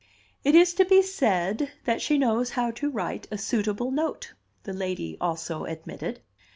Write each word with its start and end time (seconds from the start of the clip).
"It 0.43 0.55
is 0.55 0.73
to 0.73 0.85
be 0.85 1.03
said 1.03 1.73
that 1.85 2.01
she 2.01 2.17
knows 2.17 2.49
how 2.57 2.71
to 2.71 2.89
write 2.89 3.27
a 3.29 3.37
suitable 3.37 3.91
note," 3.91 4.33
the 4.63 4.73
lady 4.73 5.15
also 5.21 5.65
admitted. 5.65 6.21